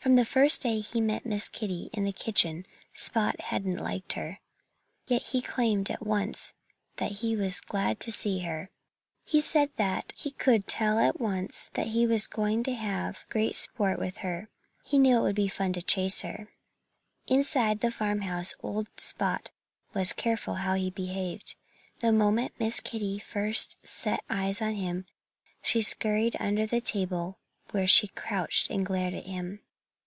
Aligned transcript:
From 0.00 0.14
the 0.16 0.24
first 0.24 0.62
day 0.62 0.78
he 0.80 1.02
met 1.02 1.26
Miss 1.26 1.50
Kitty 1.50 1.90
in 1.92 2.04
the 2.04 2.12
kitchen 2.14 2.64
Spot 2.94 3.38
hadn't 3.42 3.76
liked 3.76 4.14
her. 4.14 4.38
Yet 5.06 5.20
he 5.22 5.42
claimed 5.42 5.90
at 5.90 5.98
the 5.98 6.04
time 6.06 6.32
that 6.96 7.12
he 7.18 7.36
was 7.36 7.60
glad 7.60 8.00
to 8.00 8.12
see 8.12 8.38
her. 8.38 8.70
He 9.26 9.42
said 9.42 9.68
that 9.76 10.14
he 10.16 10.30
could 10.30 10.66
tell 10.66 10.98
at 10.98 11.20
once 11.20 11.68
that 11.74 11.88
he 11.88 12.06
was 12.06 12.26
going 12.28 12.62
to 12.62 12.74
have 12.74 13.24
great 13.28 13.54
sport 13.54 13.98
with 13.98 14.18
her. 14.18 14.48
He 14.82 14.98
knew 14.98 15.18
it 15.18 15.20
would 15.22 15.34
be 15.36 15.46
fun 15.48 15.74
to 15.74 15.82
chase 15.82 16.22
her! 16.22 16.48
Inside 17.26 17.80
the 17.80 17.90
farmhouse 17.92 18.54
old 18.62 18.88
Spot 18.98 19.50
was 19.92 20.14
careful 20.14 20.54
how 20.54 20.72
he 20.72 20.88
behaved. 20.88 21.54
The 21.98 22.12
moment 22.12 22.54
Miss 22.58 22.80
Kitty 22.80 23.18
first 23.18 23.76
set 23.84 24.20
eyes 24.30 24.62
on 24.62 24.72
him 24.74 25.04
she 25.60 25.82
scurried 25.82 26.36
under 26.40 26.64
the 26.64 26.80
table, 26.80 27.36
where 27.72 27.88
she 27.88 28.06
crouched 28.06 28.70
and 28.70 28.86
glared 28.86 29.12
at 29.12 29.26
him. 29.26 29.60